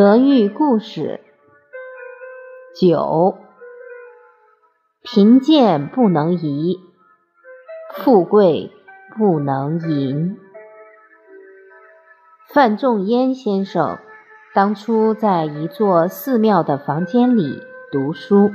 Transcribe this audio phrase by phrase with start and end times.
[0.00, 1.18] 德育故事
[2.72, 3.36] 九：
[5.02, 6.78] 贫贱不能移，
[7.94, 8.70] 富贵
[9.16, 10.38] 不能淫。
[12.46, 13.98] 范仲淹先生
[14.54, 18.52] 当初在一座寺庙的房间里读书，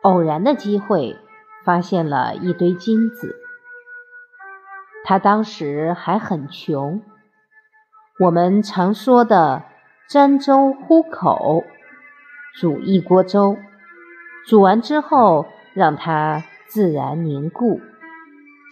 [0.00, 1.18] 偶然的机会
[1.66, 3.36] 发现了一堆金子。
[5.04, 7.02] 他当时还很穷。
[8.18, 9.64] 我们常说的
[10.08, 11.64] “沾粥糊口”，
[12.58, 13.58] 煮一锅粥，
[14.46, 15.44] 煮完之后
[15.74, 17.82] 让它自然凝固，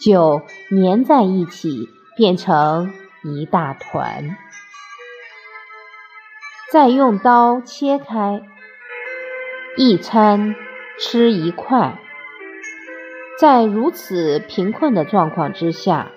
[0.01, 2.91] 就粘在一起，变成
[3.23, 4.35] 一大团。
[6.73, 8.41] 再用刀切开，
[9.77, 10.55] 一餐
[10.99, 11.99] 吃一块。
[13.39, 16.13] 在如此贫困的状况之下，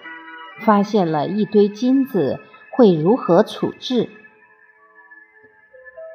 [0.61, 2.39] 发现了一堆金子。
[2.77, 4.07] 会如何处置？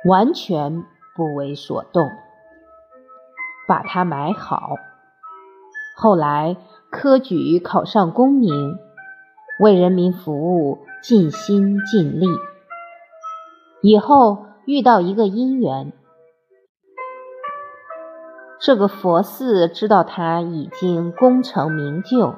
[0.08, 0.84] 完全
[1.16, 2.08] 不为所动，
[3.66, 4.76] 把它埋好。
[5.96, 6.56] 后来
[6.88, 8.78] 科举考上功名，
[9.58, 12.26] 为人民服务，尽心尽力。
[13.82, 15.92] 以后遇到一个姻缘，
[18.60, 22.36] 这个佛寺知道他已经功成名就，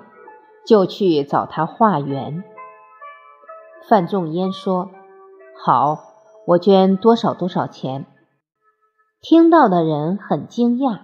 [0.66, 2.42] 就去找他化缘。
[3.86, 4.90] 范仲淹说
[5.62, 5.98] ：“好，
[6.46, 8.06] 我捐多少多少钱。”
[9.20, 11.00] 听到的人很惊讶：“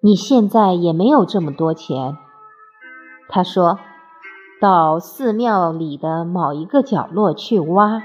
[0.00, 2.16] 你现在也没有这么多钱。”
[3.28, 3.80] 他说
[4.62, 8.02] ：“到寺庙里的某一个角落去挖，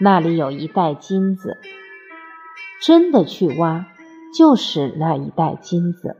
[0.00, 1.58] 那里有一袋金子。
[2.82, 3.84] 真的去挖，
[4.34, 6.16] 就是那一袋金子。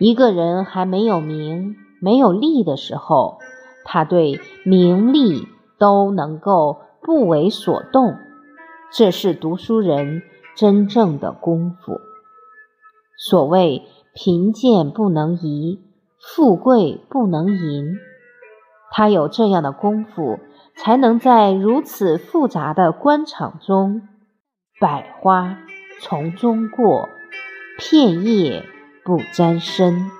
[0.00, 3.38] 一个人还没有名、没有利的时候。”
[3.84, 5.46] 他对名利
[5.78, 8.16] 都能够不为所动，
[8.92, 10.22] 这是读书人
[10.56, 12.00] 真正的功夫。
[13.16, 13.82] 所谓
[14.14, 15.80] 贫贱不能移，
[16.20, 17.96] 富贵不能淫。
[18.90, 20.38] 他有这样的功夫，
[20.76, 24.08] 才能在如此复杂的官场中，
[24.80, 25.58] 百花
[26.00, 27.08] 丛中过，
[27.78, 28.64] 片叶
[29.04, 30.10] 不沾身。